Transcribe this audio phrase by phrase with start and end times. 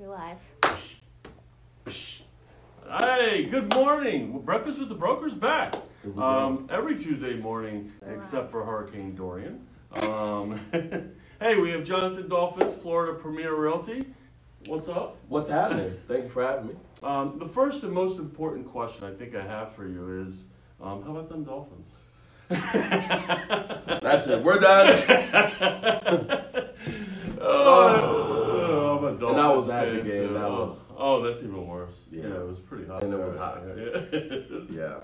[0.00, 0.38] You're live.
[2.88, 4.40] Hey, good morning.
[4.40, 5.74] Breakfast with the Brokers back.
[6.16, 9.66] Um, every Tuesday morning, except for Hurricane Dorian.
[9.92, 10.58] Um,
[11.40, 14.06] hey, we have Jonathan Dolphins, Florida Premier Realty.
[14.64, 15.18] What's up?
[15.28, 15.94] What's happening?
[16.08, 16.74] Thank you for having me.
[17.02, 20.34] Um, the first and most important question I think I have for you is,
[20.80, 21.92] um, how about them Dolphins?
[22.48, 24.42] That's it.
[24.42, 25.04] We're done.
[27.42, 28.29] oh,
[29.18, 30.28] And I was at the game.
[30.28, 30.34] too.
[30.34, 31.94] That oh, was- oh, that's even worse.
[32.10, 32.22] Yeah.
[32.22, 33.02] Yeah, it was pretty hot.
[33.04, 33.62] And it was hot.
[33.76, 34.38] Yeah.
[34.82, 34.94] Yeah.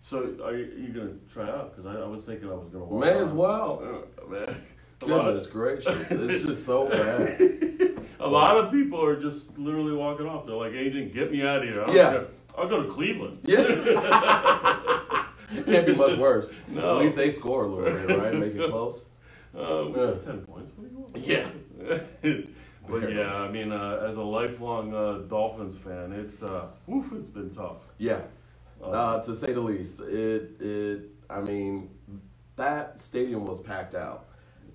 [0.00, 1.74] So are you, you gonna try out?
[1.74, 2.84] Because I, I was thinking I was gonna.
[2.84, 3.22] Walk May out.
[3.22, 3.82] as well.
[3.82, 4.62] Uh, man.
[5.02, 6.10] A lot, Goodness of, gracious.
[6.10, 7.98] It's just so bad.
[8.20, 10.46] a lot of people are just literally walking off.
[10.46, 12.12] They're like, "Agent, get me out of here." I'll Yeah.
[12.12, 12.26] Go,
[12.58, 13.38] I'll go to Cleveland.
[13.44, 13.62] Yeah.
[15.66, 16.50] Can't be much worse.
[16.68, 16.96] No.
[16.98, 18.34] At least they score a little bit, right?
[18.34, 19.04] Make it close.
[19.56, 20.10] Uh, we Yeah.
[20.24, 20.72] ten points.
[20.76, 21.16] What do you want?
[21.24, 22.38] Yeah.
[22.88, 27.30] But yeah, I mean, uh, as a lifelong uh, Dolphins fan, it's uh, woof, it's
[27.30, 27.78] been tough.
[27.98, 28.20] Yeah.
[28.82, 30.00] Uh, Uh, to say the least.
[30.00, 31.90] It it I mean,
[32.56, 34.26] that stadium was packed out.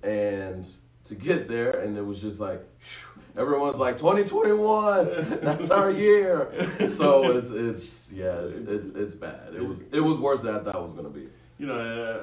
[0.02, 0.66] And
[1.04, 2.62] to get there and it was just like
[3.36, 6.52] everyone's like 2021 that's our year
[6.88, 10.58] so it's it's yeah it's it's, it's bad it was it was worse than i
[10.60, 11.74] thought it was going to be You know,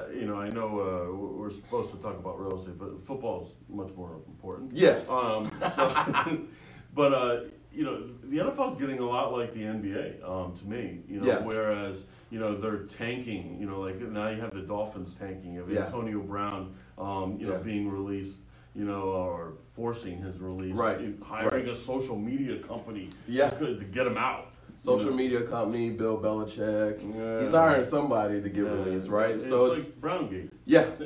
[0.08, 0.36] uh, you know.
[0.36, 4.14] I know uh, we're supposed to talk about real estate, but football is much more
[4.26, 4.72] important.
[4.72, 6.38] yes Um, so,
[6.94, 7.40] but uh,
[7.72, 11.00] you know, the NFL is getting a lot like the NBA um, to me.
[11.08, 11.44] You know, Yes.
[11.44, 11.98] whereas
[12.30, 13.56] you know they're tanking.
[13.60, 15.54] You know, like now you have the Dolphins tanking.
[15.54, 15.86] You have Yeah.
[15.86, 17.58] Antonio Brown, um, you know, Yeah.
[17.58, 18.38] being released.
[18.72, 20.74] You know, or forcing his release.
[20.74, 21.00] Right.
[21.24, 23.10] Hiring a social media company.
[23.26, 23.50] Yeah.
[23.50, 24.49] To, to get him out.
[24.82, 25.16] Social know.
[25.16, 27.42] media company bill belichick Yeah.
[27.42, 28.70] he's hiring somebody to get Yeah.
[28.70, 30.50] released right It's so it's like Browngate.
[30.64, 30.86] yeah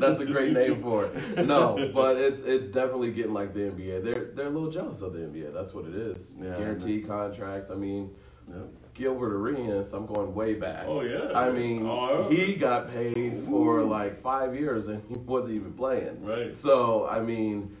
[0.00, 4.02] that's a great name for it no but it's it's definitely getting like the nba
[4.02, 7.70] they're they're a little jealous of the nba that's what it is Yeah, guaranteed contracts
[7.70, 8.10] i mean
[8.48, 8.56] Yeah.
[8.94, 10.84] Gilbert Arenas, I'm going way back.
[10.86, 11.32] Oh yeah.
[11.34, 12.44] I mean, Oh, yeah.
[12.46, 13.90] he got paid for Ooh.
[13.90, 16.24] like five years and he wasn't even playing.
[16.24, 16.56] Right.
[16.56, 17.76] So, I mean,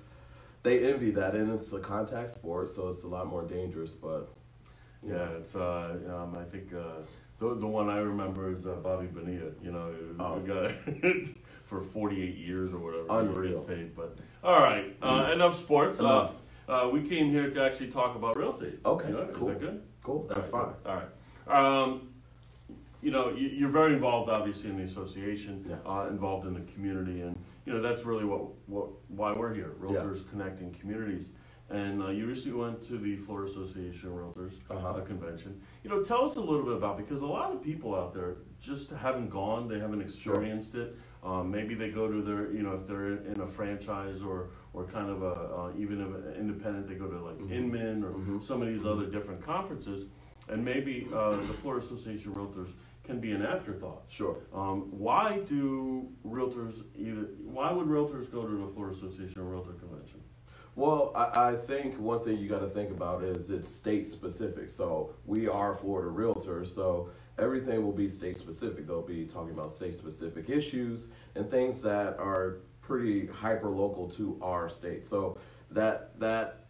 [0.64, 3.92] they envy that, and it's a contact sport, so it's a lot more dangerous.
[3.92, 4.28] But
[5.06, 7.02] Yeah, it's uh, um, I think uh,
[7.38, 9.50] the the one I remember is uh, Bobby Bonilla.
[9.62, 10.40] You know, Oh.
[10.40, 10.74] guy
[11.66, 13.06] for 48 years or whatever.
[13.20, 13.60] Unreal.
[13.60, 16.00] Paid, but all right, uh, enough sports.
[16.00, 16.32] Enough.
[16.68, 18.78] Uh, uh, we came here to actually talk about real estate.
[18.86, 19.48] Okay, You know, cool.
[19.50, 19.82] Is that good?
[20.02, 20.74] cool, that's All fine.
[20.86, 21.10] All right.
[21.82, 22.08] Um,
[23.02, 25.76] you know, you, you're very involved, obviously, in the association, Yeah.
[25.86, 27.36] uh, involved in the community, and
[27.66, 29.72] you know that's really what, what why we're here.
[29.82, 29.88] Yeah.
[29.96, 31.28] Realtors connecting communities.
[31.70, 34.86] And uh, you recently went to the Florida Association of Realtors Uh-huh.
[34.86, 35.58] uh, convention.
[35.82, 38.36] You know, tell us a little bit about because a lot of people out there
[38.60, 40.94] just haven't gone, they haven't experienced it.
[41.22, 44.84] Um, maybe they go to their, you know, if they're in a franchise or or
[44.84, 45.26] kind of a
[45.58, 47.50] uh, even if an independent, they go to like Mhm.
[47.50, 48.42] Inman or Mhm.
[48.44, 50.08] some of these other different conferences,
[50.50, 52.72] and maybe uh, the Florida Association of Realtors
[53.04, 54.04] can be an afterthought.
[54.08, 54.36] Sure.
[54.52, 57.28] Um, why do realtors either?
[57.44, 60.20] Why would realtors go to the Florida Association of Realtor convention?
[60.76, 64.70] Well, I, I think one thing you got to think about is it's state specific.
[64.70, 68.86] So we are Florida realtors, so everything will be state specific.
[68.86, 74.38] They'll be talking about state specific issues and things that are pretty hyper local to
[74.42, 75.04] our state.
[75.04, 75.38] So
[75.70, 76.66] that that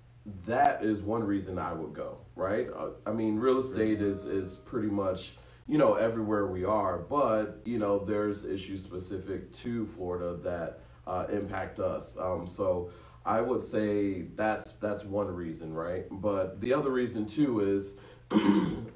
[0.46, 2.18] that is one reason I would go.
[2.34, 2.68] Right?
[2.76, 5.32] Uh, I mean, real estate is is pretty much
[5.66, 11.26] you know everywhere we are, but you know there's issues specific to Florida that uh,
[11.30, 12.16] impact us.
[12.18, 12.90] Um, so.
[13.26, 16.04] I would say that's that's one reason, right?
[16.10, 17.94] But the other reason too is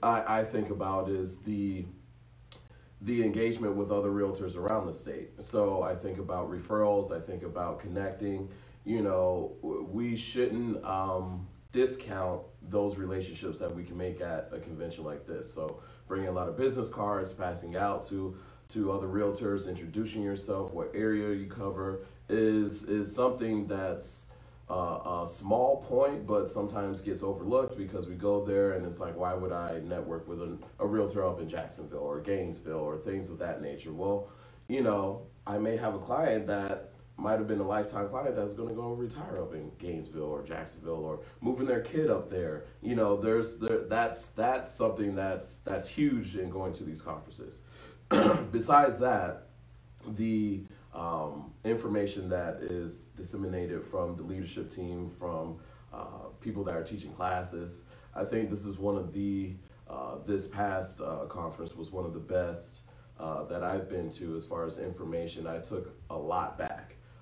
[0.02, 1.86] I, I think about is the
[3.02, 5.30] the engagement with other realtors around the state.
[5.40, 7.12] So I think about referrals.
[7.12, 8.48] I think about connecting.
[8.84, 15.04] You know, we shouldn't um, discount those relationships that we can make at a convention
[15.04, 15.52] like this.
[15.52, 18.36] So bringing a lot of business cards, passing out to
[18.70, 24.26] to other realtors, introducing yourself, what area you cover is is something that's
[24.70, 29.16] uh, a small point, but sometimes gets overlooked because we go there and it's like,
[29.16, 33.30] why would I network with a, a realtor up in Jacksonville or Gainesville or things
[33.30, 33.92] of that nature?
[33.92, 34.28] Well,
[34.68, 38.54] you know, I may have a client that might have been a lifetime client that's
[38.54, 42.64] going to go retire up in Gainesville or Jacksonville or moving their kid up there.
[42.80, 47.58] You know, there's there, that's that's something that's that's huge in going to these conferences.
[48.52, 49.48] Besides that,
[50.16, 50.62] the
[50.94, 55.58] um, information that is disseminated from the leadership team, from
[55.92, 57.82] uh, people that are teaching classes.
[58.14, 59.54] I think this is one of the,
[59.88, 62.80] uh, this past uh, conference was one of the best
[63.18, 65.46] uh, that I've been to as far as information.
[65.46, 66.77] I took a lot back.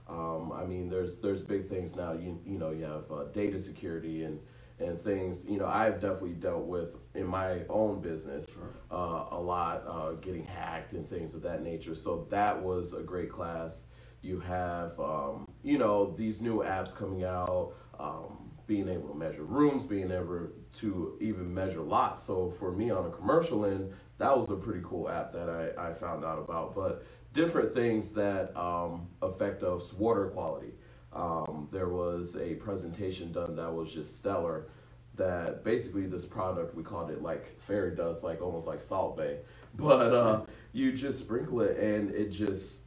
[0.09, 2.13] Um, I mean, there's there's big things now.
[2.13, 4.41] You you know you have uh, data security and
[4.79, 5.45] and things.
[5.47, 8.75] You know, I've definitely dealt with in my own business Sure.
[8.91, 11.95] uh, a lot, uh, getting hacked and things of that nature.
[11.95, 13.85] So that was a great class.
[14.23, 19.45] You have, um, you know, these new apps coming out, um, being able to measure
[19.45, 22.23] rooms, being able to even measure lots.
[22.25, 25.91] So for me on a commercial end, that was a pretty cool app that I,
[25.91, 26.75] I found out about.
[26.75, 27.05] But
[27.37, 30.73] different things that um, affect us water quality.
[31.13, 34.69] Um, there was a presentation done that was just stellar
[35.17, 39.37] that basically this product we called it like fairy dust like almost like Salt Bae
[39.77, 40.41] but uh,
[40.73, 42.81] you just sprinkle it and it just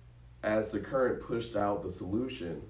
[0.43, 2.61] as the current pushed out the solution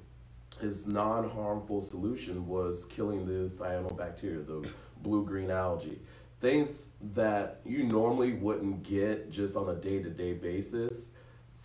[0.62, 4.70] its non-harmful solution was killing the cyanobacteria the
[5.02, 6.00] blue-green algae
[6.40, 11.12] things that you normally wouldn't get just on a day-to-day basis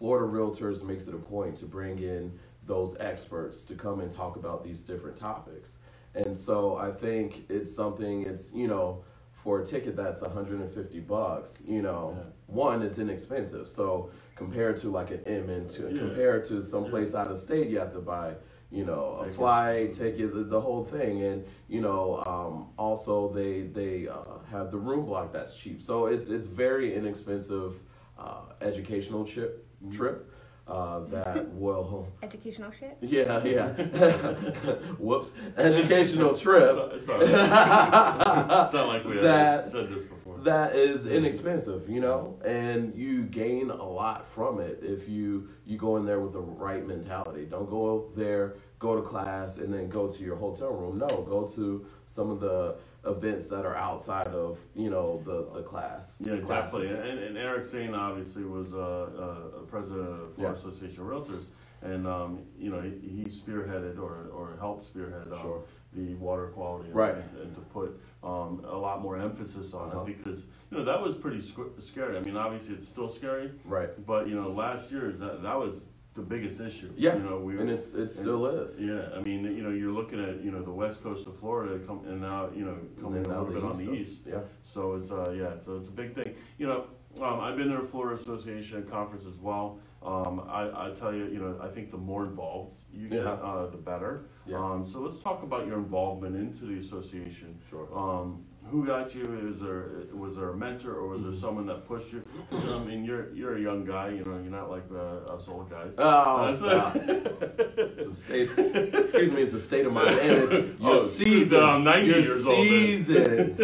[0.04, 2.30] florida realtors makes it a point to bring in
[2.66, 5.78] those experts to come and talk about these different topics
[6.14, 9.02] and so I think it's something it's you know
[9.32, 12.22] for a ticket that's 150 bucks, you know, Yeah.
[12.46, 13.66] one it's inexpensive.
[13.68, 15.98] So compared to like an M and to Yeah.
[15.98, 18.36] compared to someplace out of state you have to buy,
[18.70, 24.06] you know, a flight, tickets, the whole thing and you know, um, also they they
[24.08, 25.80] uh, have the room block that's cheap.
[25.82, 27.80] So it's it's very inexpensive
[28.18, 29.96] uh, educational trip Mm-hmm.
[29.96, 30.30] trip
[30.66, 32.96] uh, that will Educational shit.
[33.02, 33.68] yeah, yeah.
[34.98, 35.32] Whoops.
[35.58, 36.76] Educational trip.
[36.94, 37.28] It's, all right.
[37.28, 40.38] it's not like we That- have said this before.
[40.38, 41.16] that is mm-hmm.
[41.16, 42.48] inexpensive, you know, mm-hmm.
[42.48, 46.40] and you gain a lot from it if you you go in there with the
[46.40, 47.44] right mentality.
[47.44, 50.98] Don't go there, go to class, and then go to your hotel room.
[50.98, 55.62] No, go to some of the events that are outside of you know the the
[55.62, 56.14] class.
[56.20, 56.72] Yeah, classes.
[56.88, 57.10] definitely.
[57.10, 60.68] And, and Eric Sane obviously was uh, uh, president of the Florida Yeah.
[60.70, 61.44] Association of Realtors,
[61.82, 65.62] and um, you know he, he spearheaded or, or helped spearhead um, Sure.
[65.92, 67.14] the water quality and, Right.
[67.14, 70.04] and, and to put um, a lot more emphasis on Uh-huh.
[70.04, 70.40] it because
[70.70, 72.16] you know that was pretty sc- scary.
[72.16, 73.90] I mean, obviously it's still scary, Right.
[74.06, 75.82] but you know last year that that was
[76.14, 76.90] the biggest issue.
[76.96, 77.16] Yeah.
[77.16, 78.80] you know we And it's it still is.
[78.80, 81.78] yeah, I mean, you know, you're looking at you know the west coast of Florida,
[81.86, 84.20] come, and now you know coming a little bit on the so- east.
[84.26, 84.40] Yeah.
[84.64, 86.34] So it's uh yeah, so it's a big thing.
[86.58, 86.84] You know,
[87.20, 89.78] um, I've been to the Florida Association conference as well.
[90.02, 93.30] Um, I, I tell you, you know, I think the more involved you get, Yeah.
[93.32, 94.26] uh, the better.
[94.46, 94.58] Yeah.
[94.58, 97.58] Um, so let's talk about your involvement into the association.
[97.70, 97.88] Sure.
[97.98, 99.24] Um, who got you?
[99.52, 101.30] Is there was there a mentor or was Mm-hmm.
[101.30, 102.22] there someone that pushed you?
[102.52, 104.08] I mean, you're you're a young guy.
[104.10, 105.94] You know, you're not like uh, us old guys.
[105.98, 106.96] Oh, stop.
[106.96, 111.62] It's a state, excuse me, it's a state of mind, and it's you're Oh, seasoned.
[111.64, 113.58] I'm 90 you're years old seasoned.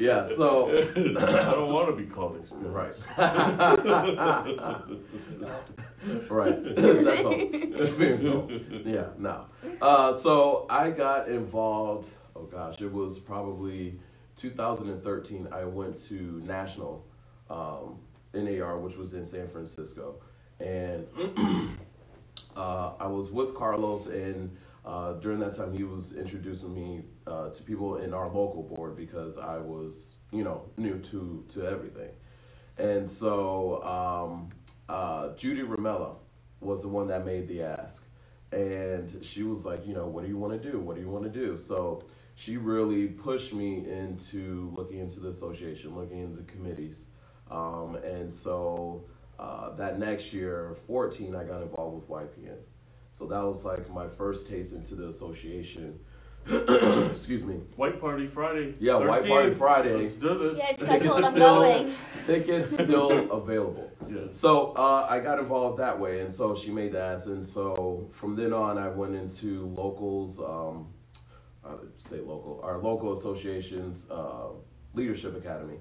[0.00, 0.28] yeah.
[0.36, 3.00] So I don't want to be called experienced.
[3.18, 3.18] right.
[6.30, 6.76] right.
[6.76, 7.32] That's all.
[7.32, 8.22] Experience.
[8.86, 9.06] Yeah.
[9.18, 9.46] No.
[9.80, 12.08] Uh, so I got involved.
[12.38, 13.98] Oh gosh, it was probably
[14.36, 15.48] 2013.
[15.50, 17.04] I went to national
[17.48, 17.98] um,
[18.34, 20.16] NAR, which was in San Francisco,
[20.60, 21.06] and
[22.56, 24.54] uh, I was with Carlos, and
[24.84, 28.96] uh, during that time, he was introducing me uh, to people in our local board
[28.96, 32.10] because I was, you know, new to to everything,
[32.76, 34.50] and so um,
[34.90, 36.16] uh, Judy Ramella
[36.60, 38.02] was the one that made the ask,
[38.52, 40.78] and she was like, you know, what do you want to do?
[40.78, 41.56] What do you want to do?
[41.56, 42.04] So
[42.36, 46.98] she really pushed me into looking into the association, looking into committees,
[47.50, 49.04] um, and so
[49.38, 52.58] uh, that next year, 14, I got involved with YPN.
[53.12, 55.98] So that was like my first taste into the association.
[57.10, 57.54] Excuse me.
[57.74, 58.74] White Party Friday.
[58.78, 59.94] Yeah, White Party Friday.
[59.96, 60.58] Let's do this.
[60.58, 61.94] Yeah, just I Tickets told I'm still- going.
[62.26, 63.90] Tickets still available.
[64.08, 64.36] Yes.
[64.36, 68.08] So uh, I got involved that way, and so she made the ask, and so
[68.12, 70.38] from then on, I went into locals.
[70.38, 70.86] Um,
[71.74, 74.48] Would say local, our local associations uh,
[74.94, 75.78] leadership academy,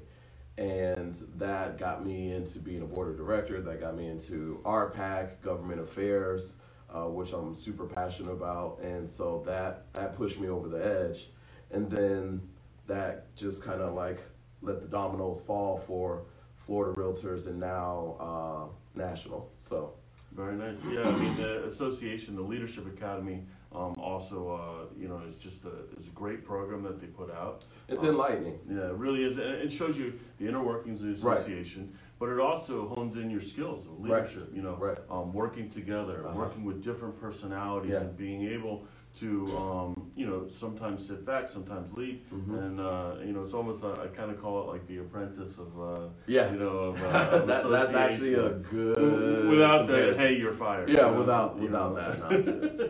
[0.58, 3.62] and that got me into being a board of director.
[3.62, 6.54] That got me into RPAC, government affairs,
[6.94, 11.30] uh, which I'm super passionate about, and so that that pushed me over the edge,
[11.72, 12.42] and then
[12.88, 14.24] that just kind of like
[14.62, 16.24] let the dominoes fall for
[16.66, 19.52] Florida Realtors and now uh, national.
[19.58, 19.94] So
[20.34, 20.78] Very nice.
[20.92, 23.44] Yeah, I mean the association, the Leadership Academy,
[23.76, 27.32] um, also uh, you know it's just a is a great program that they put
[27.32, 27.64] out.
[27.88, 28.60] it's Um, enlightening.
[28.70, 29.38] Yeah, it really is.
[29.38, 31.38] And it shows you the inner workings of the Right.
[31.40, 34.24] association, but it also hones in your skills of Right.
[34.24, 34.50] leadership.
[34.56, 34.98] You know, Right.
[35.10, 36.38] um, working together, Uh-huh.
[36.38, 38.02] working with different personalities, Yeah.
[38.02, 38.86] and being able
[39.20, 42.58] to um, you know sometimes sit back, sometimes lead, Mhm.
[42.58, 45.58] and uh, you know it's almost uh, I kind of call it like the apprentice
[45.58, 46.52] of uh, Yeah.
[46.52, 47.06] you know of, uh,
[47.38, 49.48] of that, that's actually a good.
[49.48, 50.20] without the comparison.
[50.20, 50.90] hey you're fired.
[50.90, 52.02] Yeah, you know, without without know.
[52.02, 52.82] that nonsense.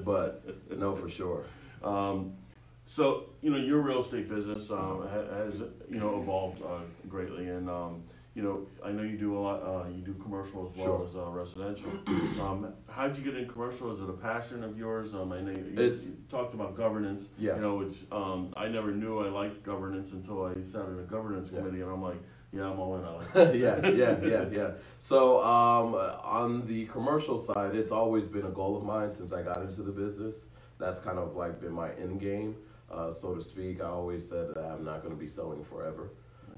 [0.04, 0.44] but
[0.78, 1.44] no, for sure.
[1.82, 2.34] Um,
[2.86, 7.68] so you know your real estate business um, has you know evolved uh, greatly, and
[7.68, 8.02] um,
[8.34, 9.62] you know I know you do a lot.
[9.62, 11.06] Uh, you do commercial as well Sure.
[11.08, 11.90] as uh, residential.
[12.44, 13.92] um, how did you get in commercial?
[13.94, 15.14] Is it a passion of yours?
[15.14, 17.26] Um, I know you, you, It's- you talked about governance.
[17.38, 17.54] Yeah.
[17.56, 21.02] You know, which um, I never knew I liked governance until I sat in a
[21.08, 21.60] governance Yeah.
[21.60, 22.20] committee, and I'm like,
[22.52, 23.04] yeah, I'm all in.
[23.04, 23.32] I like.
[23.34, 23.56] This.
[23.56, 24.70] yeah, yeah, yeah, yeah.
[24.98, 29.42] So um, on the commercial side, it's always been a goal of mine since I
[29.42, 30.40] got into the business.
[30.78, 32.56] That's kind of like been my end game,
[32.90, 33.80] uh, so to speak.
[33.80, 36.10] I always said that I'm not going to be selling forever.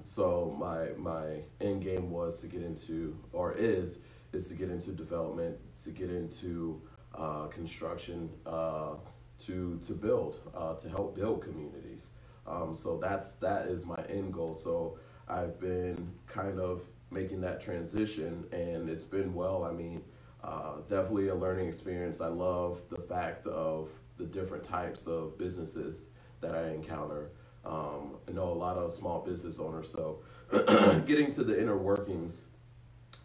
[0.06, 3.98] So my my end game was to get into, or is,
[4.32, 6.80] is to get into development, to get into
[7.14, 8.94] uh, construction, uh,
[9.40, 12.06] to to build, uh, to help build communities.
[12.46, 14.54] Um, so that's that is my end goal.
[14.54, 14.98] So
[15.28, 19.64] I've been kind of making that transition, and it's been well.
[19.64, 20.02] I mean,
[20.44, 22.20] uh, definitely a learning experience.
[22.20, 26.06] I love the fact of the different types of businesses
[26.40, 27.30] that I encounter.
[27.66, 30.20] Um, I know a lot of small business owners, so
[31.06, 32.42] getting to the inner workings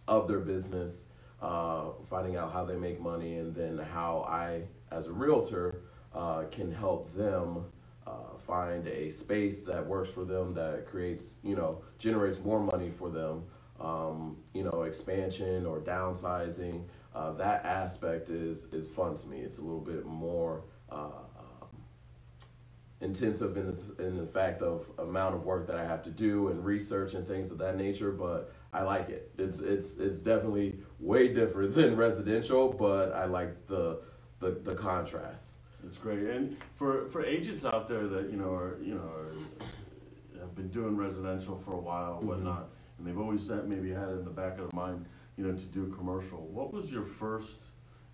[0.07, 1.03] of their business,
[1.41, 5.81] uh, finding out how they make money, and then how I, as a realtor,
[6.13, 7.65] uh, can help them
[8.07, 12.91] uh, find a space that works for them, that creates, you know, generates more money
[12.97, 13.43] for them.
[13.79, 16.83] Um, you know, expansion or downsizing.
[17.15, 19.39] Uh, that aspect is is fun to me.
[19.39, 20.61] It's a little bit more.
[23.01, 26.49] Intensive in the, in the fact of amount of work that I have to do
[26.49, 29.31] and research and things of that nature, but I like it.
[29.39, 34.01] It's it's it's definitely way different than residential, but I like the
[34.39, 35.45] the, the contrast.
[35.87, 39.33] It's great, and for for agents out there that you know are you know are,
[40.39, 42.25] have been doing residential for a while, Mhm.
[42.27, 45.53] whatnot, and they've always maybe had it in the back of their mind, you know,
[45.57, 46.45] to do commercial.
[46.45, 47.57] What was your first,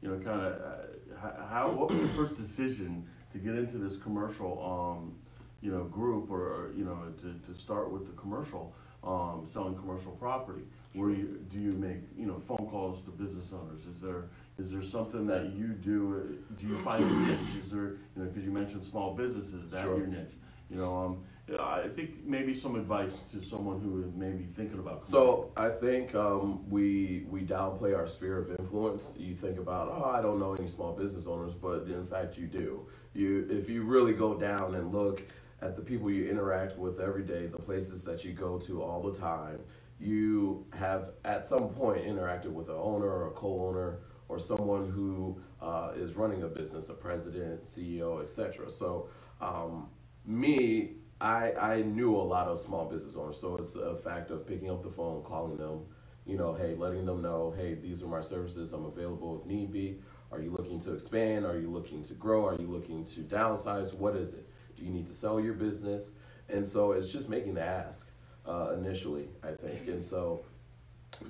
[0.02, 1.72] you know, kind of uh, how?
[1.72, 5.14] What was your first decision to get into this commercial, um,
[5.62, 9.76] you know, group, or, or you know, to, to start with the commercial, um, selling
[9.76, 10.64] commercial property?
[10.94, 13.82] Where you do you make you know phone calls to business owners?
[13.86, 14.26] Is there
[14.58, 16.38] is there something that you do?
[16.60, 17.64] Do you find a niche?
[17.64, 19.98] Is there, you know, because you mentioned small businesses, is that Sure.
[19.98, 20.34] your niche?
[20.70, 21.24] You know, um,
[21.60, 25.06] I think maybe some advice to someone who is maybe thinking about.
[25.06, 29.14] So I think um, we we downplay our sphere of influence.
[29.18, 32.48] You think about, oh, I don't know any small business owners, but in fact you
[32.48, 32.86] do.
[33.14, 35.22] You if you really go down and look
[35.62, 39.02] at the people you interact with every day, the places that you go to all
[39.02, 39.60] the time,
[40.00, 45.40] you have at some point interacted with an owner or a co-owner or someone who
[45.62, 48.70] uh, is running a business, a president, CEO, etc.
[48.70, 49.10] So
[49.42, 49.88] um,
[50.28, 54.46] me, I I knew a lot of small business owners, so it's a fact of
[54.46, 55.86] picking up the phone, calling them,
[56.26, 59.72] you know, hey, letting them know, hey, these are my services, I'm available if need
[59.72, 60.00] be.
[60.32, 61.46] Are you looking to expand?
[61.46, 62.46] Are you looking to grow?
[62.46, 63.94] Are you looking to downsize?
[63.94, 64.48] What is it?
[64.76, 66.10] Do you need to sell your business?
[66.50, 68.10] And so it's just making the ask
[68.46, 69.88] uh, initially, I think.
[69.88, 70.44] And so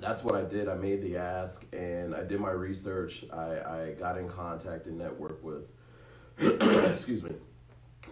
[0.00, 0.68] that's what I did.
[0.68, 3.24] I made the ask and I did my research.
[3.32, 5.68] I, I got in contact and networked with,
[6.90, 7.32] excuse me,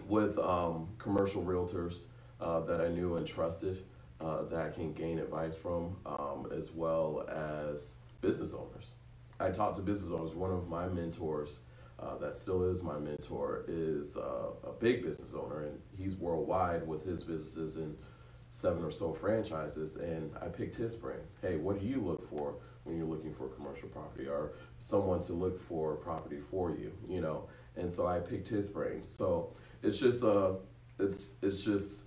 [0.07, 2.01] with um, commercial realtors
[2.39, 3.83] uh, that I knew and trusted
[4.19, 8.91] uh, that I can gain advice from, um, as well as business owners.
[9.39, 10.33] I talked to business owners.
[10.33, 11.59] One of my mentors,
[11.99, 16.87] uh, that still is my mentor, is uh, a big business owner, and he's worldwide
[16.87, 17.95] with his businesses and
[18.49, 19.97] seven or so franchises.
[19.97, 21.19] And I picked his brain.
[21.41, 25.33] Hey, what do you look for when you're looking for commercial property, or someone to
[25.33, 26.91] look for property for you?
[27.07, 29.03] You know, and so I picked his brain.
[29.03, 29.53] So
[29.83, 30.55] it's just a,
[30.99, 32.01] it's it's just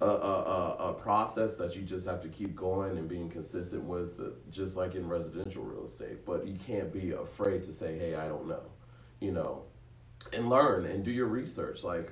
[0.00, 3.84] a, a, a, a process that you just have to keep going and being consistent
[3.84, 6.24] with, uh, just like in residential real estate.
[6.24, 8.62] But you can't be afraid to say, hey, I don't know,
[9.20, 9.62] you know,
[10.32, 11.82] and learn and do your research.
[11.82, 12.10] Like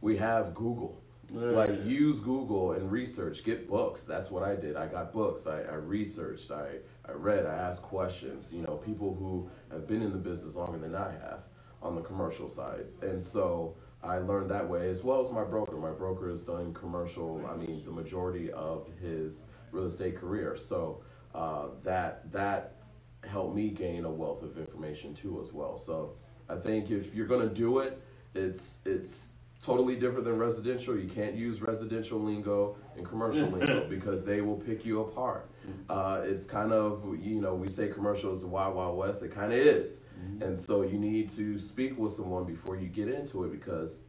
[0.00, 1.00] we have Google.
[1.32, 3.42] Like use Google and research.
[3.42, 4.04] Get books.
[4.04, 4.76] That's what I did.
[4.76, 5.48] I got books.
[5.48, 6.52] I, I researched.
[6.52, 7.46] I, I read.
[7.46, 8.50] I asked questions.
[8.52, 11.40] You know, people who have been in the business longer than I have
[11.82, 12.86] on the commercial side.
[13.02, 13.74] And so
[14.06, 15.76] I learned that way as well as my broker.
[15.76, 17.44] My broker has done commercial.
[17.50, 20.56] I mean, the majority of his real estate career.
[20.56, 21.02] So
[21.34, 22.76] uh, that that
[23.24, 25.76] helped me gain a wealth of information too as well.
[25.76, 26.12] So
[26.48, 28.00] I think if you're gonna do it,
[28.34, 30.96] it's it's totally different than residential.
[30.96, 35.50] You can't use residential lingo and commercial lingo because they will pick you apart.
[35.90, 39.22] Uh, it's kind of you know we say commercial is the wild wild west.
[39.22, 39.96] It kind of is.
[40.20, 40.42] Mm-hmm.
[40.42, 44.00] And so you need to speak with someone before you get into it because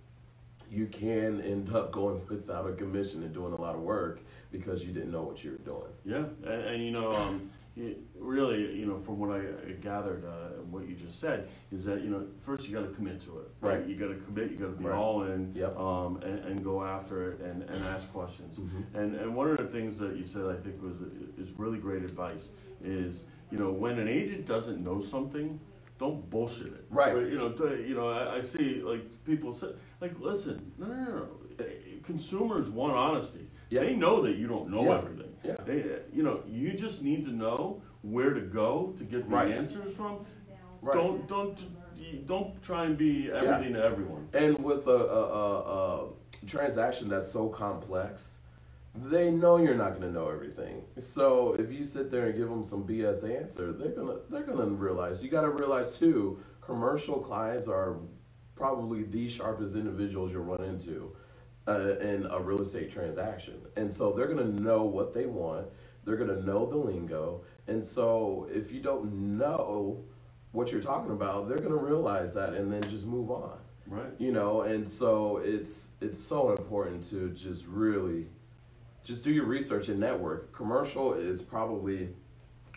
[0.69, 4.19] you can end up going without a commission and doing a lot of work
[4.51, 5.91] because you didn't know what you were doing.
[6.05, 7.49] Yeah, and, and you know, um,
[8.17, 9.41] really, you know, from what I
[9.81, 13.21] gathered, uh, what you just said is that you know, first you got to commit
[13.25, 13.47] to it.
[13.61, 13.85] Right.
[13.87, 14.51] You got to commit.
[14.51, 14.97] You got to be Right.
[14.97, 15.53] all in.
[15.55, 15.77] Yep.
[15.77, 18.57] Um, and, and go after it and, and ask questions.
[18.57, 18.99] Mhm.
[19.01, 20.95] And and one of the things that you said I think was
[21.37, 22.47] is really great advice
[22.83, 25.59] is you know when an agent doesn't know something,
[25.99, 26.85] don't bullshit it.
[26.89, 27.13] Right.
[27.13, 29.67] But, You know, you know, I, I see like people say
[30.01, 31.27] like, listen, no, no, no, no.
[32.03, 33.47] Consumers want honesty.
[33.69, 33.81] Yeah.
[33.81, 34.97] They know that you don't know Yeah.
[34.97, 35.33] everything.
[35.43, 35.55] Yeah.
[35.65, 39.51] They, you know, you just need to know where to go to get the Right.
[39.51, 40.25] answers from.
[40.81, 40.95] Right.
[40.95, 41.57] Don't don't
[42.27, 44.29] don't try and be everything to everyone.
[44.33, 46.09] And with a, a, a, a
[46.45, 48.36] transaction that's so complex,
[49.05, 50.81] they know you're not going to know everything.
[50.99, 54.65] So if you sit there and give them some BS answer, they're gonna they're gonna
[54.65, 55.21] realize.
[55.23, 57.97] You got to realize too, commercial clients are
[58.55, 61.15] probably the sharpest individuals you'll run into
[61.67, 65.67] uh, in a real estate transaction, and so they're gonna know what they want.
[66.05, 70.03] They're gonna know the lingo, and so if you don't know
[70.53, 74.11] what you're talking about, they're gonna realize that and then just move on Right.
[74.17, 78.27] you know and so it's it's so important to just really
[79.07, 80.51] just do your research and network.
[80.51, 82.09] Commercial is probably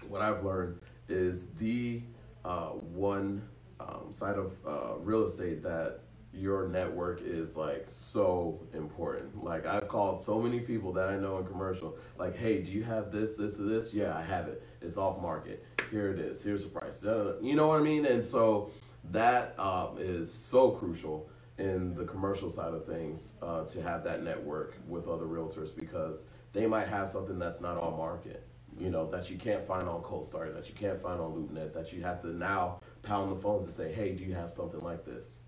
[0.08, 2.00] what i've learned is the
[2.44, 3.42] uh, one
[3.80, 6.00] um, side of uh, real estate that
[6.32, 9.42] your network is like so important.
[9.42, 12.84] Like i've called so many people that i know in commercial like hey do you
[12.84, 13.92] have this this or this?
[13.92, 14.62] Yeah i have it.
[14.80, 15.66] It's off market.
[15.90, 16.40] Here it is.
[16.40, 17.02] Here's the price.
[17.02, 18.06] You know what i mean?
[18.06, 18.70] And so
[19.10, 21.28] that um, is so crucial
[21.60, 26.24] in the commercial side of things uh, to have that network with other realtors because
[26.52, 28.46] they might have something that's not on market
[28.78, 31.92] you know that you can't find on CoStar, that you can't find on LoopNet, that
[31.92, 35.04] you have to now pound the phones and say, "Hey, do you have something like
[35.04, 35.38] this?"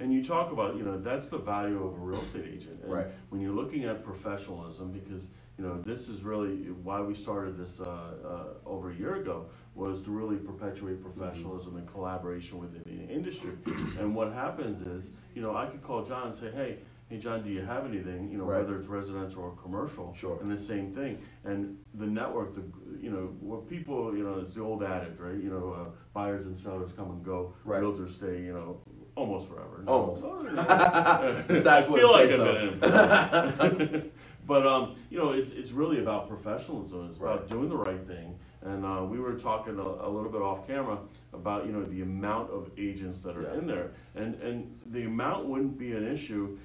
[0.00, 2.82] And you talk about, you know, that's the value of a real estate agent.
[2.82, 3.06] And Right.
[3.30, 5.28] When you're looking at professionalism, because,
[5.58, 9.46] you know, this is really why we started this uh, uh, over a year ago,
[9.74, 13.50] was to really perpetuate professionalism and collaboration within the industry.
[13.98, 17.42] and what happens is, you know, I could call John and say, hey, hey, John,
[17.44, 18.58] do you have anything, you know, Right.
[18.62, 20.14] whether it's residential or commercial?
[20.18, 20.38] Sure.
[20.40, 21.18] And the same thing.
[21.44, 22.62] And the network, the,
[23.00, 25.36] you know, what people, you know, it's the old adage, right?
[25.36, 27.80] You know, uh, buyers and sellers come and go, Right.
[27.82, 28.80] realtors stay, you know,
[29.16, 29.84] almost forever.
[29.86, 30.24] Almost.
[30.24, 31.42] Oh, yeah.
[31.48, 34.02] That's I what feel like I've so.
[34.46, 34.64] been in it forever.
[34.64, 37.08] But um, you know, it's it's really about professionalism.
[37.10, 38.38] It's about doing the right thing.
[38.62, 40.98] And uh, we were talking a, a little bit off camera
[41.32, 43.58] about you know the amount of agents that are Yeah.
[43.58, 46.56] in there, and and the amount wouldn't be an issue,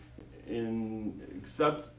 [0.48, 1.90] in except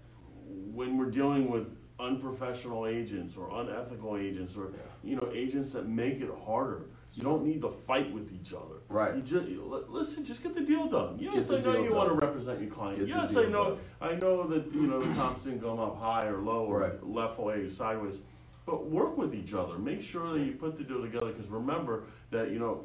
[0.73, 1.67] when we're dealing with
[1.99, 4.73] unprofessional agents or unethical agents or
[5.05, 6.87] you know agents that make it harder.
[7.15, 8.77] You don't need to fight with each other.
[8.89, 9.17] Right.
[9.17, 10.25] You just you, listen.
[10.25, 11.19] Just get the deal done.
[11.21, 13.01] Yes, I know you want to represent your client.
[13.01, 13.71] Get yes, I know.
[13.71, 13.79] done.
[14.01, 17.07] I know that you know the comps didn't go up high or low or Right.
[17.07, 18.19] left way or sideways,
[18.65, 19.77] but work with each other.
[19.79, 21.33] Make sure that you put the deal together.
[21.33, 22.85] Because remember that you know,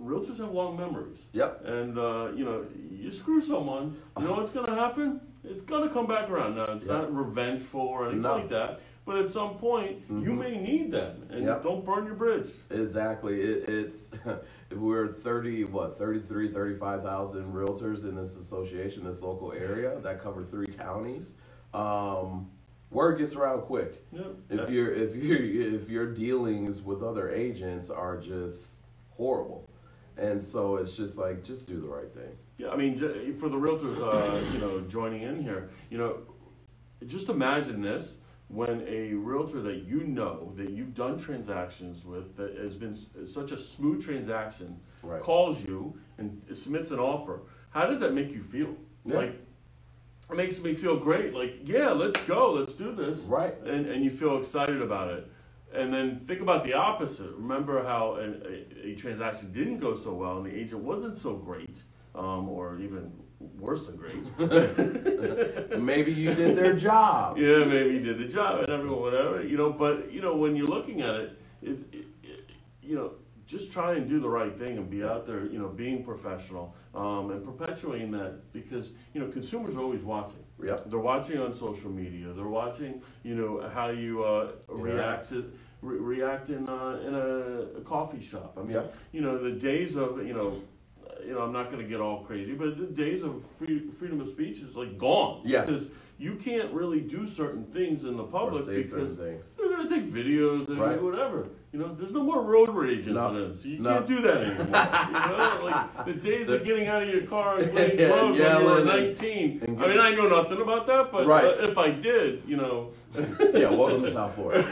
[0.00, 1.18] realtors have long memories.
[1.32, 1.62] Yep.
[1.64, 5.20] And uh, you know, you screw someone, you know what's going to happen?
[5.44, 6.56] It's going to come back around.
[6.56, 6.92] Now, it's Yeah.
[6.98, 8.34] not revengeful or anything No.
[8.36, 8.80] like that.
[9.06, 10.38] But at some point, you Mhm.
[10.38, 11.62] may need them, and Yep.
[11.62, 12.50] don't burn your bridge.
[12.70, 13.40] Exactly.
[13.40, 14.10] It, it's
[14.70, 20.42] if we're 30, what, 33, 35,000 realtors in this association, this local area that cover
[20.42, 21.32] three counties.
[21.72, 22.50] Um,
[22.90, 24.04] word gets around quick.
[24.10, 24.22] Yeah.
[24.50, 29.68] If your if your if your dealings with other agents are just horrible,
[30.16, 32.36] and so it's just like just do the right thing.
[32.58, 32.98] Yeah, I mean,
[33.38, 36.18] for the realtors, uh, you know, joining in here, you know,
[37.06, 38.14] just imagine this:
[38.48, 43.52] when a realtor that you know, that you've done transactions with, that has been such
[43.52, 45.22] a smooth transaction, Right.
[45.22, 47.40] calls you and submits an offer.
[47.70, 48.74] How does that make you feel?
[49.04, 49.16] Yeah.
[49.16, 49.40] Like,
[50.30, 51.34] it makes me feel great.
[51.34, 53.54] Like, yeah, let's go, let's do this, Right.
[53.62, 55.30] and and you feel excited about it.
[55.72, 57.30] And then think about the opposite.
[57.32, 58.42] Remember how an,
[58.84, 61.82] a, a transaction didn't go so well, and the agent wasn't so great,
[62.16, 63.12] um, or even
[63.58, 64.38] worse than great.
[65.78, 67.38] Maybe you did their job.
[67.38, 69.70] yeah, maybe you did the job, and everyone, whatever, you know.
[69.70, 72.40] But you know, when you're looking at it, it, it, it
[72.82, 73.12] you know,
[73.46, 76.74] just try and do the right thing and be out there, you know, being professional
[76.94, 80.42] um, and perpetuating that because you know consumers are always watching.
[80.64, 80.90] Yep.
[80.90, 82.32] They're watching on social media.
[82.32, 85.52] They're watching, you know, how you uh, react to
[85.82, 88.56] re- react in uh, in a, a coffee shop.
[88.58, 88.80] I mean,
[89.12, 90.62] you know, the days of you know,
[91.24, 94.20] you know, I'm not going to get all crazy, but the days of free, freedom
[94.20, 95.42] of speech is like gone.
[95.44, 95.64] Yeah.
[95.64, 95.86] Because
[96.18, 100.66] you can't really do certain things in the public because they're going to take videos
[100.68, 101.00] and Right.
[101.02, 101.48] whatever.
[101.72, 103.28] You know, there's no more road rage No.
[103.28, 103.64] incidents.
[103.66, 103.94] You No.
[103.96, 104.64] can't do that anymore.
[104.66, 104.72] you
[105.12, 108.30] know, like the days The- of getting out of your car and playing Yeah, road
[108.30, 109.60] when you were yelling and- 19.
[109.66, 111.44] and I mean, I know nothing about that, but Right.
[111.44, 112.92] uh, if I did, you know.
[113.52, 114.64] yeah, welcome to South Florida.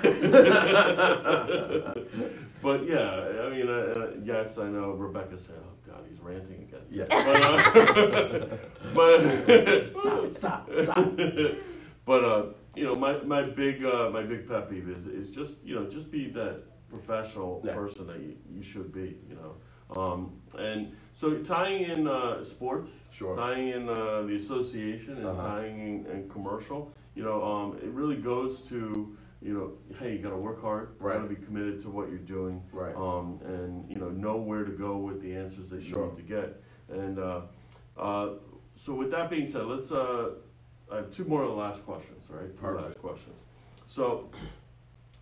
[2.64, 4.92] But yeah, I mean, uh, uh, yes, I know.
[4.92, 7.05] Rebecca said, "Oh God, he's ranting again." Yeah.
[7.11, 8.57] But, uh,
[8.94, 9.20] but
[10.00, 11.16] Stop, stop, stop.
[12.07, 12.42] but uh,
[12.74, 15.85] you know, my my big uh, my big pet peeve is is just you know
[15.90, 17.74] just be that professional Yeah.
[17.74, 19.18] person that you, you should be.
[19.29, 19.53] You know,
[20.00, 23.37] um, and so tying in uh, sports, Sure.
[23.37, 25.48] tying in uh, the association, and Uh-huh.
[25.48, 26.81] tying in, in commercial.
[27.14, 30.88] You know, um, it really goes to you know, hey, you got to work hard.
[30.98, 31.16] You Right.
[31.18, 32.96] got to be committed to what you're doing Right.
[32.96, 36.07] um, and you know know where to go with the answers that you Sure.
[36.09, 36.62] need to get.
[36.88, 37.42] And uh,
[37.96, 38.28] uh,
[38.76, 39.92] so, with that being said, let's.
[39.92, 40.30] Uh,
[40.90, 42.24] I have two more of the last questions.
[42.30, 43.38] Right, two last questions.
[43.87, 44.30] So,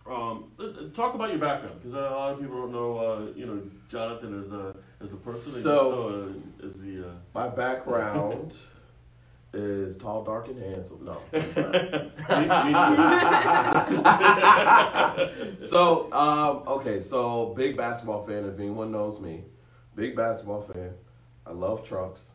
[0.05, 0.51] um,
[0.93, 2.97] talk about your background because a lot of people don't know.
[2.97, 5.61] Uh, you know, Jonathan as a as a person.
[5.61, 7.09] So- know, uh, as the.
[7.09, 8.53] Uh, My background
[9.53, 11.05] is tall, dark, and handsome.
[11.05, 11.21] No.
[15.73, 18.45] So, um, okay, so big basketball fan.
[18.45, 19.43] If anyone knows me,
[19.95, 20.91] big basketball fan.
[21.47, 22.25] I love trucks.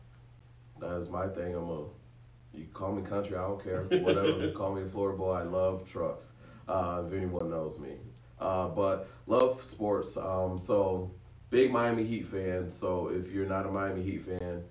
[0.79, 1.55] That is my thing.
[1.55, 1.85] I'm a.
[2.53, 3.37] You call me country.
[3.37, 3.83] I don't care.
[4.01, 4.45] Whatever.
[4.45, 5.31] you call me a Florida boy.
[5.33, 6.25] I love trucks.
[6.67, 7.93] Uh, if anyone knows me,
[8.39, 10.17] uh, but love sports.
[10.17, 11.11] Um, so
[11.49, 12.69] big Miami Heat fan.
[12.69, 14.63] So if you're not a Miami Heat fan,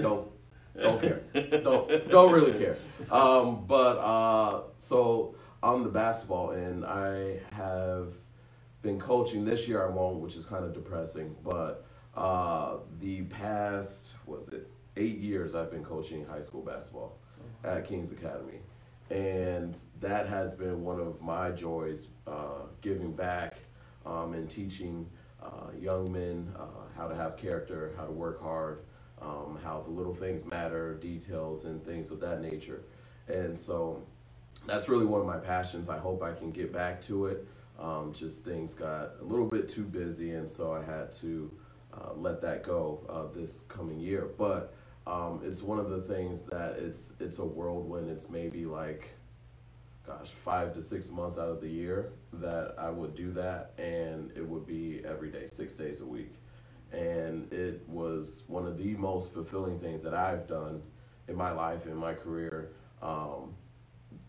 [0.00, 0.29] don't
[0.78, 1.22] don't care.
[1.62, 2.76] Don't don't really care.
[3.10, 8.14] Um, but uh, so on the basketball end, I have
[8.82, 9.86] been coaching this year.
[9.86, 11.34] I won't, which is kind of depressing.
[11.44, 17.18] But uh, the past was it eight years I've been coaching high school basketball
[17.64, 18.60] at Kings Academy,
[19.10, 23.56] and that has been one of my joys, uh, giving back
[24.06, 25.06] um, and teaching
[25.42, 26.64] uh, young men uh,
[26.96, 28.80] how to have character, how to work hard,
[29.22, 32.82] um, how the little things matter, details, and things of that nature.
[33.28, 34.02] And so
[34.66, 35.88] that's really one of my passions.
[35.88, 37.46] I hope I can get back to it.
[37.78, 41.50] Um, just things got a little bit too busy, and so I had to
[41.94, 44.28] uh, let that go uh, this coming year.
[44.36, 44.74] But
[45.06, 48.10] um, it's one of the things that it's it's a whirlwind.
[48.10, 49.08] It's maybe like,
[50.06, 54.30] gosh, five to six months out of the year that I would do that, and
[54.36, 56.34] it would be every day, six days a week.
[56.92, 60.82] And it was one of the most fulfilling things that I've done
[61.28, 62.72] in my life, in my career.
[63.02, 63.54] Um,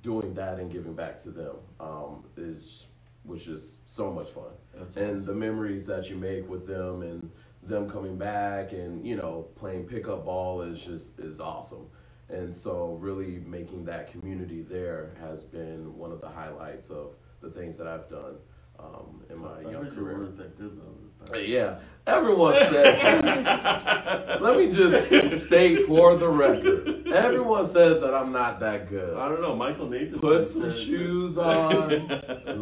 [0.02, 2.86] doing that and giving back to them um, is
[3.24, 5.26] was just so much fun That's and awesome.
[5.26, 7.30] the memories that you make with them and
[7.64, 11.86] them coming back and you know playing pickup ball is just is awesome
[12.30, 17.50] and so really making that community there has been one of the highlights of the
[17.52, 18.36] things that i've done
[18.80, 21.38] um, in my I young career weren't that good though.
[21.38, 25.08] Yeah everyone says that let me just
[25.48, 29.56] state for the record everyone says that i'm not that good I don't know.
[29.56, 32.08] Michael Nathan Put some shoes on.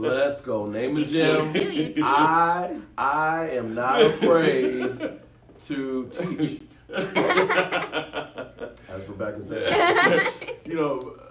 [0.02, 0.66] Let's go.
[0.66, 1.52] Name a You gym.
[1.54, 2.04] do, you teach.
[2.04, 5.20] I I am not afraid
[5.68, 6.62] to teach.
[8.90, 10.34] As Rebecca said.
[10.66, 11.29] you know, it,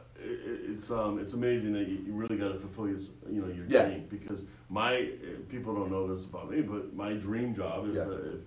[0.78, 2.98] it's um, it's amazing that you, you really got to fulfill your,
[3.30, 3.86] you know, your Yeah.
[3.86, 7.94] dream because my uh, people don't know this about me, but my dream job, if,
[7.96, 8.02] Yeah.
[8.02, 8.40] uh, if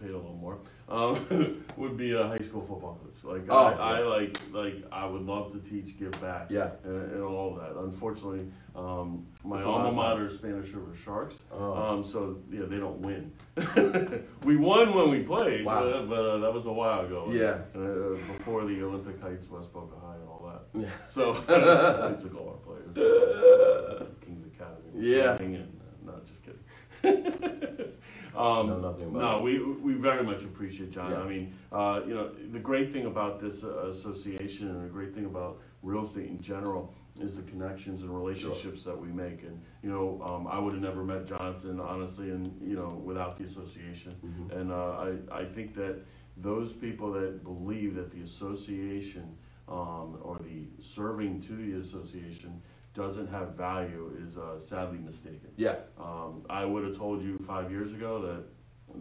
[0.00, 3.24] paid a little more, um, would be a high school football coach.
[3.24, 6.70] Like Oh, I, I like like I would love to teach, give back, Yeah.
[6.84, 7.80] and, and all of that.
[7.80, 8.46] Unfortunately,
[8.76, 11.36] um, my alma mater is Spanish River Sharks.
[11.52, 11.72] Oh.
[11.72, 13.32] Um, so yeah, they don't win.
[14.44, 15.80] we won when we played, Wow.
[15.82, 17.30] but, but uh, that was a while ago.
[17.32, 17.58] Yeah.
[17.74, 20.37] Uh, before the Olympic Heights, West Boca High, and all.
[20.74, 20.86] Yeah.
[21.08, 22.94] So they took all our players.
[24.24, 24.90] Kings Academy.
[24.94, 25.36] Yeah.
[25.36, 25.66] And,
[26.04, 27.92] no, just kidding.
[28.36, 29.42] um, Know nothing about no, it.
[29.42, 31.10] we we very much appreciate John.
[31.10, 31.20] Yeah.
[31.20, 35.14] I mean, uh, you know, the great thing about this uh, association and the great
[35.14, 39.42] thing about real estate in general is the connections and relationships that we make.
[39.42, 43.38] And you know, um, I would have never met Jonathan honestly, and you know, without
[43.38, 44.14] the association.
[44.24, 44.60] Mhm.
[44.60, 45.96] And uh, I I think that
[46.36, 49.36] those people that believe that the association
[49.70, 52.60] um, or the serving to the association
[52.94, 55.50] doesn't have value is uh, sadly mistaken.
[55.56, 55.76] Yeah.
[56.00, 58.44] Um, I would have told you five years ago that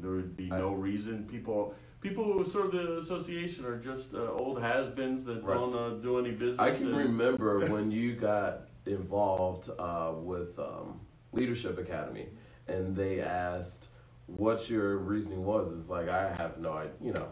[0.01, 1.23] there would be I- no reason.
[1.25, 5.53] People, people who serve the association are just uh, old has-beens that Right.
[5.55, 6.59] don't uh, do any business.
[6.59, 10.99] I can and- remember when you got involved uh, with um,
[11.31, 12.27] Leadership Academy,
[12.67, 13.87] and they asked
[14.27, 15.71] what your reasoning was.
[15.79, 17.29] It's like I have no idea, you know,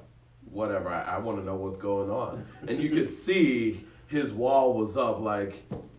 [0.56, 0.90] whatever.
[0.90, 4.98] I, I want to know what's going on, and you could see his wall was
[4.98, 5.56] up like,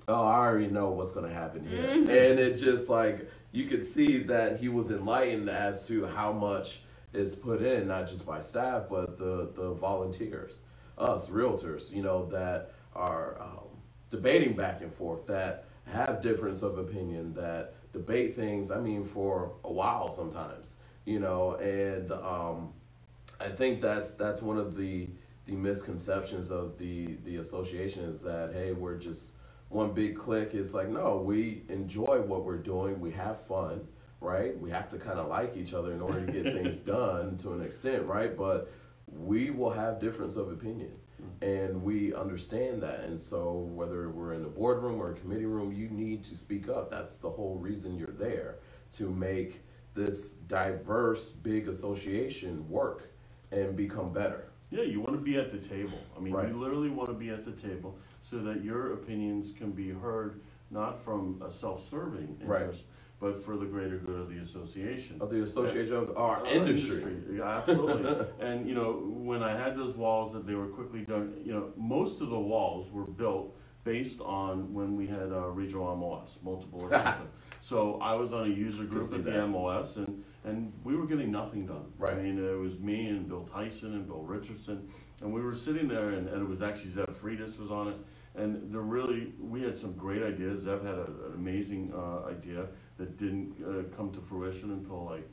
[0.08, 2.10] oh, I already know what's gonna happen here, mm-hmm.
[2.10, 6.80] and it just like you could see that he was enlightened as to how much
[7.12, 10.52] is put in, not just by staff, but the the volunteers,
[10.98, 13.68] us realtors, you know, that are um,
[14.10, 18.70] debating back and forth, that have difference of opinion, that debate things.
[18.70, 22.72] I mean, for a while sometimes, you know, and um,
[23.40, 25.08] I think that's that's one of the
[25.46, 29.32] the misconceptions of the the association is that hey, we're just
[29.68, 30.54] one big clique.
[30.54, 33.00] It's like no, we enjoy what we're doing.
[33.00, 33.86] We have fun,
[34.20, 34.58] right?
[34.58, 37.52] We have to kind of like each other in order to get things done to
[37.52, 38.36] an extent, right?
[38.36, 38.70] But
[39.08, 41.44] we will have difference of opinion mm-hmm.
[41.44, 45.72] and we understand that and so whether we're in the boardroom or a committee room
[45.72, 48.56] you need to speak up that's the whole reason you're there
[48.90, 49.62] to make
[49.94, 53.12] this diverse big association work
[53.52, 56.48] and become better yeah you want to be at the table i mean right.
[56.48, 60.40] you literally want to be at the table so that your opinions can be heard
[60.70, 62.74] not from a self-serving interest right
[63.20, 65.16] but for the greater good of the association.
[65.20, 67.02] Of the association of our industry.
[67.02, 67.38] industry.
[67.38, 68.26] Yeah, absolutely.
[68.46, 71.70] and you know, when I had those walls that they were quickly done, you know,
[71.76, 76.90] most of the walls were built based on when we had uh, regional MLS, multiple
[77.62, 79.40] So I was on a user group at the that.
[79.46, 81.84] MLS, and and we were getting nothing done.
[81.98, 82.14] Right.
[82.14, 84.88] I mean, it was me and Bill Tyson and Bill Richardson,
[85.20, 87.96] and we were sitting there, and, and it was actually Zev Friedis was on it,
[88.36, 90.62] and there really we had some great ideas.
[90.62, 92.66] Zev had a, an amazing uh, idea
[92.98, 95.28] that didn't uh, come to fruition until like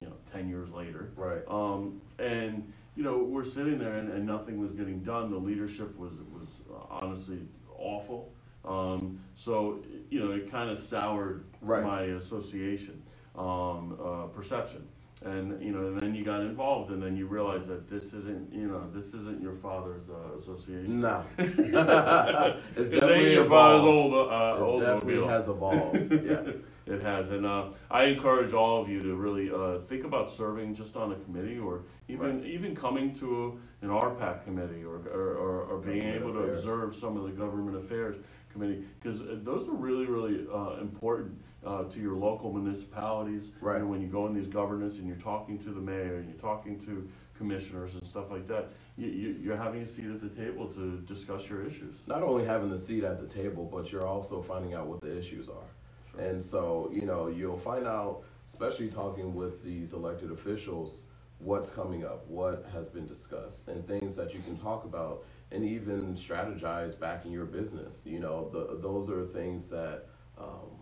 [0.00, 4.26] you know 10 years later right um, and you know we're sitting there and, and
[4.26, 7.38] nothing was getting done the leadership was was uh, honestly
[7.78, 8.32] awful
[8.64, 11.82] um, so you know it kind of soured right.
[11.82, 12.99] my association
[13.36, 14.86] um, uh, perception.
[15.22, 18.50] And you know and then you got involved and then you realize that this isn't
[18.54, 21.02] you know this isn't your father's uh, association.
[21.02, 21.22] No.
[21.38, 26.52] It's definitely your father's old uh, it old definitely has evolved yeah.
[26.90, 30.74] It has, and uh, I encourage all of you to really uh, think about serving
[30.74, 32.50] just on a committee, or even right.
[32.50, 36.64] even coming to an RPAC committee, or or, or, or being able affairs.
[36.64, 38.16] to observe some of the government affairs
[38.52, 43.44] committee, because uh, those are really really uh, important uh, to your local municipalities.
[43.60, 43.76] Right.
[43.78, 46.40] And when you go in these governance and you're talking to the mayor and you're
[46.40, 50.28] talking to commissioners and stuff like that, you, you, you're having a seat at the
[50.28, 51.96] table to discuss your issues.
[52.06, 55.16] Not only having the seat at the table, but you're also finding out what the
[55.16, 56.22] issues are.
[56.22, 61.02] And so, you know, you'll find out, especially talking with these elected officials,
[61.38, 65.64] what's coming up, what has been discussed, and things that you can talk about and
[65.64, 68.02] even strategize back in your business.
[68.04, 70.06] You know, the, those are things that
[70.38, 70.79] um,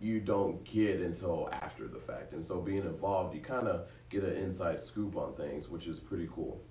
[0.00, 2.32] you don't get until after the fact.
[2.32, 5.98] And so being involved, you kind of get an inside scoop on things, which is
[5.98, 6.62] pretty cool.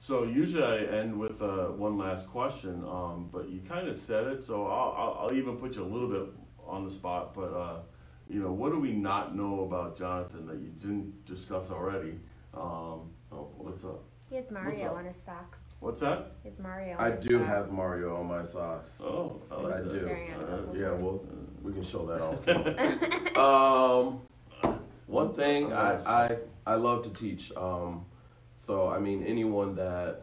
[0.00, 4.26] So usually I end with uh, one last question, um, but you kind of said
[4.26, 6.32] it, so I'll, I'll, I'll even put you a little bit
[6.66, 7.80] on the spot, but uh,
[8.28, 12.18] you know, what do we not know about Jonathan that you didn't discuss already?
[12.54, 14.04] Um, oh, what's up?
[14.28, 15.58] He has Mario on his socks.
[15.80, 16.32] What's that?
[16.42, 16.96] He has Mario.
[16.98, 17.48] I do socks.
[17.48, 18.98] have Mario on my socks.
[19.00, 19.92] Oh, I, like I that.
[19.92, 20.08] do.
[20.08, 21.24] Uh, yeah, well,
[21.62, 23.36] we can show that off.
[24.08, 24.20] um,
[25.06, 26.36] one thing I, I
[26.66, 27.52] I love to teach.
[27.56, 28.04] Um,
[28.56, 30.22] so I mean, anyone that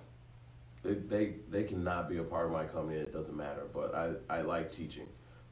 [0.83, 3.63] they, they they cannot be a part of my company, it doesn't matter.
[3.73, 5.07] But I I like teaching.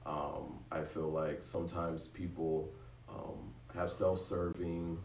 [0.05, 2.73] Um, I feel like sometimes people
[3.07, 4.97] um, have self-serving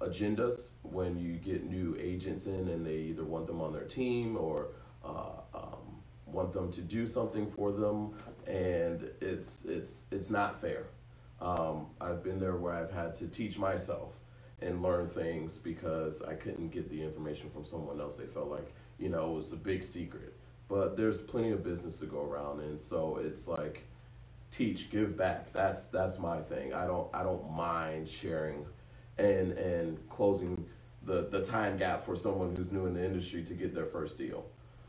[0.00, 4.36] agendas when you get new agents in and they either want them on their team
[4.36, 4.68] or
[5.04, 8.14] uh, um, want them to do something for them,
[8.46, 10.84] and it's it's it's not fair.
[11.40, 14.14] Um, I've been there where I've had to teach myself
[14.62, 18.16] and learn things because I couldn't get the information from someone else.
[18.16, 20.34] They felt like you know it was a big secret,
[20.68, 23.84] but there's plenty of business to go around, and so it's like
[24.50, 25.52] teach, give back.
[25.52, 26.74] That's that's my thing.
[26.74, 28.66] I don't I don't mind sharing
[29.18, 30.64] and and closing
[31.04, 34.18] the, the time gap for someone who's new in the industry to get their first
[34.18, 34.44] deal.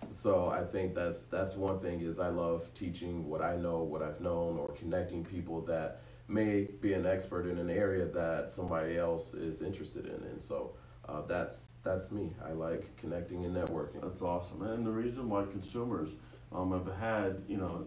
[0.09, 4.01] So I think that's that's one thing is I love teaching what I know, what
[4.01, 8.97] I've known, or connecting people that may be an expert in an area that somebody
[8.97, 10.73] else is interested in, and so
[11.07, 12.33] uh, that's that's me.
[12.45, 14.01] I like connecting and networking.
[14.01, 16.09] That's awesome, and the reason why consumers
[16.51, 17.85] um, have had you know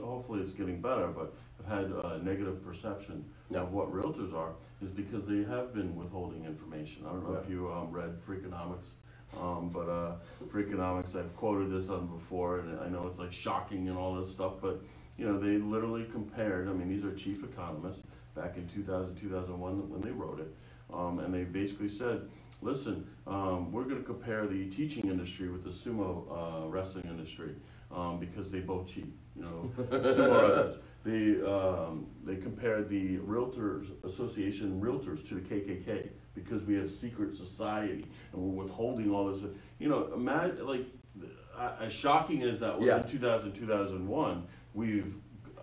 [0.00, 1.34] hopefully it's getting better, but
[1.68, 7.04] had a negative perception of what realtors are is because they have been withholding information.
[7.06, 8.90] I don't know if you um, read Freakonomics,
[9.38, 10.12] um, but uh,
[10.52, 14.30] Freakonomics, I've quoted this on before, and I know it's like shocking and all this
[14.30, 14.82] stuff, but
[15.16, 16.68] you know they literally compared.
[16.68, 18.02] I mean, these are chief economists
[18.34, 20.54] back in 2000, 2001 when they wrote it,
[20.92, 22.22] um, and they basically said
[22.62, 27.54] listen, um, we're going to compare the teaching industry with the sumo uh, wrestling industry
[27.94, 29.12] um, because they both cheat.
[29.36, 30.76] You know, sumo wrestlers.
[31.04, 37.36] They um, they compared the realtors association realtors to the KKK because we have secret
[37.36, 39.42] society and we're withholding all this.
[39.78, 40.86] You know, imagine like
[41.80, 43.02] as shocking as that was Yeah.
[43.02, 45.14] in 2000 2001 we've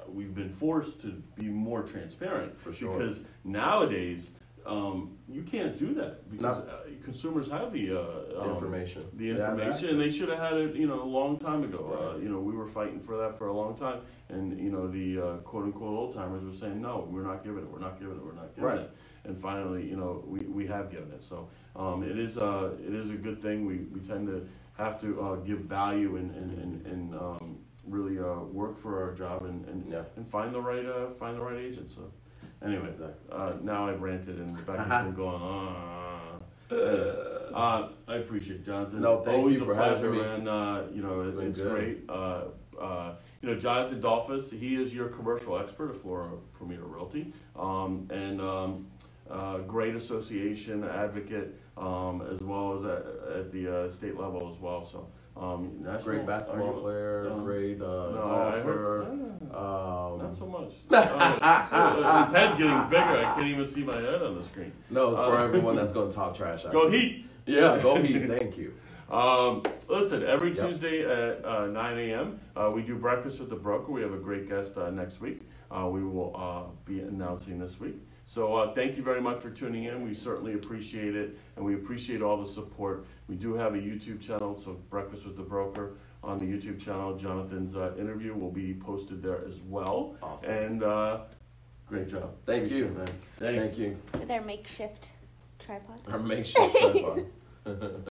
[0.08, 2.98] we've been forced to be more transparent For sure.
[2.98, 4.30] because nowadays
[4.66, 6.72] um, you can't do that because No.
[6.72, 9.06] uh, consumers have the uh, um, Information.
[9.14, 12.14] the They information and they should have had it you know a long time ago
[12.16, 14.88] uh, you know we were fighting for that for a long time and you know
[14.88, 18.00] the uh, quote unquote old timers were saying no we're not giving it we're not
[18.00, 18.80] giving it we're not giving Right.
[18.80, 18.92] it
[19.26, 22.94] and finally you know we, we have given it so um, it is uh, it
[22.94, 26.58] is a good thing we, we tend to have to uh, give value and and,
[26.60, 30.04] and, and um, really uh, work for our job and, and, Yeah.
[30.16, 32.12] and find the right uh, find the right agent so
[32.66, 33.16] anyway Exactly.
[33.32, 36.42] uh, now I've ranted and Rebecca's been going on.
[36.72, 39.02] Uh, I appreciate it, Jonathan.
[39.02, 40.22] No, thank Always you a for having pleasure, me.
[40.22, 41.72] and uh, you know It's it, been it's good.
[41.72, 41.98] great.
[42.10, 42.44] Uh,
[42.80, 48.08] uh, you know, Jonathan Dolphus, he is your commercial expert at Florida Premier Realty, um,
[48.12, 48.88] and um,
[49.30, 54.62] uh, great association advocate, um, as well as at, at the uh, state level as
[54.62, 54.86] well.
[54.86, 55.08] So,
[55.40, 59.06] um, Great basketball you- player, um, great uh, No, I, I heard.
[59.06, 59.56] golfer.
[59.56, 60.72] Um, not so much.
[60.92, 63.02] Uh, his head's getting bigger.
[63.26, 64.72] I can't even see my head on the screen.
[64.90, 66.66] no, it's for Uh, everyone that's going to talk trash.
[66.66, 67.02] I Go guess.
[67.02, 67.26] Heat!
[67.46, 68.28] Yeah, go Heat.
[68.28, 68.74] Thank you.
[69.10, 70.68] Um, listen, every Yep.
[70.70, 73.92] Tuesday at uh, 9 a.m., uh, we do breakfast with the broker.
[73.92, 75.42] We have a great guest uh, next week.
[75.72, 77.96] Uh, we will uh, be announcing this week.
[78.32, 80.08] So uh, thank you very much for tuning in.
[80.08, 83.08] We certainly appreciate it, and we appreciate all the support.
[83.28, 87.18] We do have a YouTube channel, so Breakfast with the Broker on the YouTube channel.
[87.18, 90.16] Jonathan's uh, interview will be posted there as well.
[90.22, 90.48] Awesome.
[90.48, 91.22] And uh,
[91.88, 92.36] great job.
[92.46, 92.86] Thank Appreciate you.
[92.86, 93.08] it, man.
[93.40, 93.66] Thanks.
[93.66, 93.98] Thank you.
[94.20, 95.10] With our makeshift
[95.58, 96.00] tripod.
[96.08, 97.26] Our makeshift tripod.